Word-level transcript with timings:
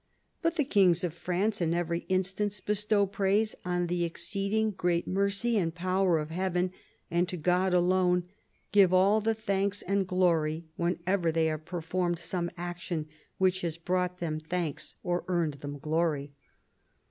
But 0.41 0.55
the 0.55 0.63
kings 0.63 1.03
of 1.03 1.13
France 1.13 1.61
in 1.61 1.75
every 1.75 2.03
success 2.09 2.59
bestow 2.59 3.05
praise 3.05 3.53
on 3.63 3.85
the 3.85 4.03
exceeding 4.03 4.71
great 4.71 5.05
mercy 5.07 5.59
and 5.59 5.75
power 5.75 6.17
of 6.17 6.31
Heaven, 6.31 6.71
and 7.11 7.29
to 7.29 7.37
God 7.37 7.71
alone 7.75 8.23
give 8.71 8.95
all 8.95 9.21
the 9.21 9.35
thanks 9.35 9.83
and 9.83 10.07
glory, 10.07 10.65
whenever 10.75 11.31
they 11.31 11.45
have 11.45 11.65
performed 11.65 12.17
some 12.17 12.49
action 12.57 13.09
which 13.37 13.61
has 13.61 13.77
brought 13.77 14.17
them 14.17 14.39
thanks 14.39 14.95
or 15.03 15.23
earned 15.27 15.59
them 15.61 15.77
glory. 15.77 16.33